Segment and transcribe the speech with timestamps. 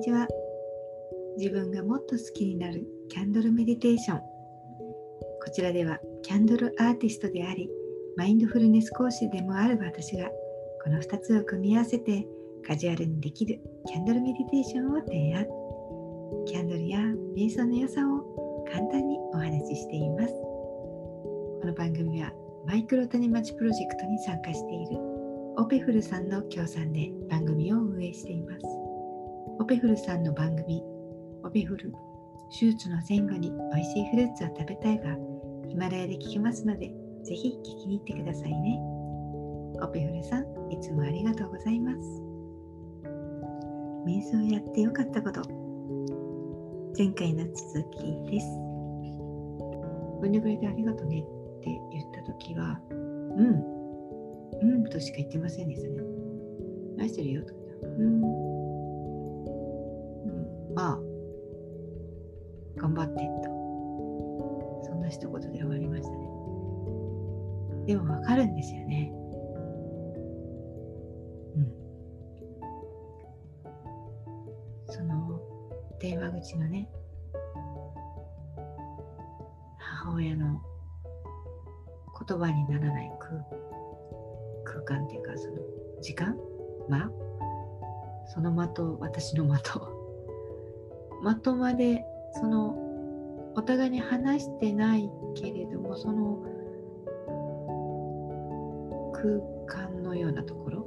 [0.00, 0.26] にちは。
[1.36, 4.18] 自分がもっと好きになるキャンドルメディテーション。
[4.18, 4.24] こ
[5.52, 7.68] ちらではキャンドルアーティストであり
[8.16, 10.26] マインドフルネス講師でもある私が
[10.82, 12.26] この2つを組み合わせて
[12.66, 15.44] カジュアルにできるキャンドルメディテーションを提案。
[16.46, 17.00] キャンドルや
[17.36, 20.32] 瞑想の良さを簡単にお話ししています。
[20.32, 22.32] この番組は
[22.66, 24.98] マイクロ谷町プロジェクトに参加している
[25.58, 28.79] オペフルさんの協賛で番組を運営しています。
[29.70, 30.82] ペフルさんの番組
[31.44, 31.92] オペフル
[32.50, 35.14] 手術の前後に美味しいフルーツを食べたいが
[35.68, 36.88] ヒマラヤで聞きますので
[37.22, 38.80] ぜひ聞きに行ってくださいね。
[39.80, 41.98] オペフルさんいつもありがとうございます。
[44.04, 45.42] 瞑想やってよかったこと。
[46.98, 48.46] 前回の続きです。
[50.18, 51.20] これぐらいでありがとね。
[51.20, 52.94] って言った時はう
[53.40, 53.64] ん。
[54.62, 56.02] うんとしか言ってませんでしたね。
[56.98, 57.60] 愛してるよとか、
[58.00, 58.69] うん、
[60.74, 60.98] まあ。
[62.76, 63.48] 頑張ってと。
[64.84, 66.16] そんな一言で終わりましたね。
[67.86, 69.12] でもわかるんですよね。
[71.56, 71.72] うん。
[74.86, 75.40] その
[75.98, 76.88] 電話口のね。
[79.78, 80.62] 母親の
[82.26, 83.44] 言葉にならない空
[84.64, 85.54] 空間っていうかその
[86.00, 86.36] 時間
[86.88, 87.10] 間？
[88.26, 89.89] その的私の的的。
[91.22, 92.76] まとまでその
[93.54, 96.38] お互いに話してないけれどもその
[99.12, 100.86] 空間のようなところ？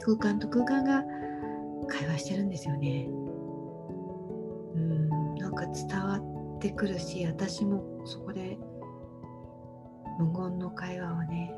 [0.00, 1.04] 空間と空間が
[1.88, 3.08] 会話してるんですよね。
[4.76, 8.58] うんなんか伝わってくるし私もそこで
[10.18, 11.54] 無言の会話をね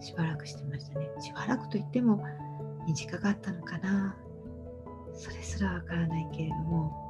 [0.00, 1.10] しばらくしてましたね。
[1.20, 2.22] しばらくといっても
[2.86, 4.16] 短かったのかな。
[5.16, 7.06] それすらわからないけれども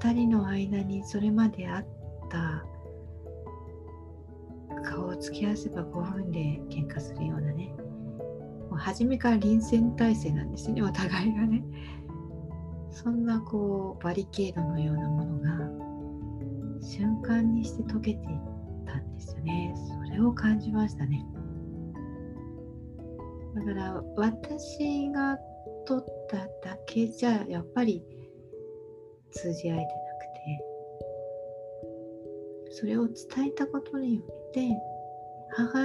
[0.00, 1.86] 2人の間にそれまであっ
[2.30, 2.64] た
[4.84, 6.38] 顔を突き合わせば5分で
[6.70, 7.74] 喧嘩するようなね
[8.70, 11.62] もう初めから臨戦態勢なんですねお互いがね。
[12.92, 15.50] そんなこうバリケードのようなものが
[16.82, 18.38] 瞬間にして溶けていっ
[18.86, 19.74] たんですよね。
[19.88, 21.24] それを感じましたね。
[23.54, 25.38] だから私が
[25.86, 26.36] 取った
[26.68, 28.02] だけじゃやっぱり
[29.32, 29.88] 通じ合えてなく
[32.70, 34.68] てそれを伝えたことによって
[35.52, 35.80] 母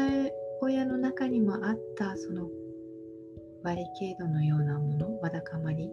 [0.61, 2.47] 親の中にもあったその
[3.63, 5.89] バリケードのようなものわだかまり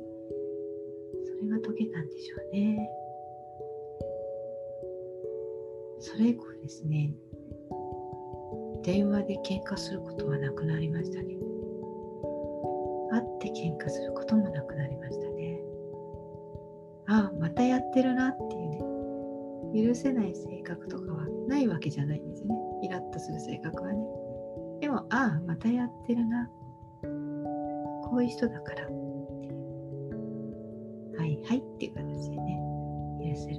[1.24, 2.88] それが解けたんでしょうね。
[6.02, 7.14] それ以降ですね
[8.82, 11.36] 電話で喧嘩することはなくなりましたね。
[13.12, 15.60] 会って喧嘩することもなくなりましたね。
[17.08, 18.80] ああまたやってるなっていうね。
[19.86, 22.54] 許せない性格とかはないわけじゃないんですよね。
[22.82, 23.98] イラッとする性格はね。
[24.80, 26.48] でもああまたやってるな。
[28.04, 28.84] こういう人だから。
[28.84, 28.92] って
[31.18, 32.58] はいはいっていう形でね
[33.28, 33.58] 許せる。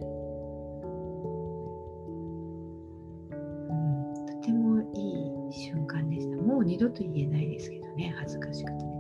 [4.28, 6.38] とてもいい瞬間でした。
[6.42, 8.93] もう二度と言えないですけどね恥ずかしくて。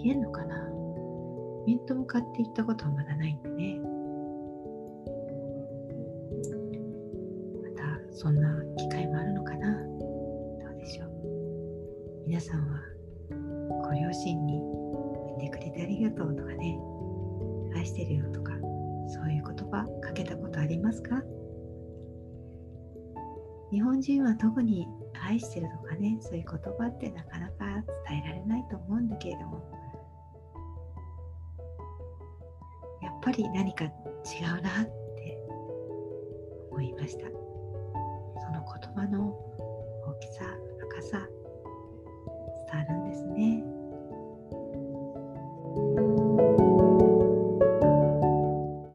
[0.00, 0.56] ね言えんのかな？
[1.66, 3.78] 面と向かって言ったことはまだないんでね。
[7.62, 9.82] またそんな機会もあるのかな？
[9.82, 9.86] ど
[10.74, 11.10] うでしょう？
[12.26, 12.80] 皆さんは
[13.84, 16.78] ご両親に産んでくれてありがとうとかね。
[17.74, 18.52] 愛してるよとか
[19.08, 21.22] そういう言葉かけたことありますか？
[23.70, 24.88] 日本人は特に
[25.22, 29.60] 愛してるとかねそういう言葉ってなかなか伝えられないと思うんだけれども。
[33.22, 33.88] ぱり何か違
[34.58, 34.84] うなっ
[35.16, 35.38] て
[36.70, 37.26] 思いました。
[37.26, 39.28] その言葉の
[40.06, 40.44] 大きさ
[40.78, 41.28] 深さ